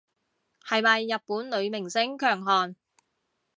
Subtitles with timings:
[0.65, 2.75] 係咪日本女明星強項